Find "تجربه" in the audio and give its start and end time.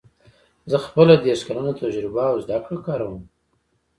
1.81-2.23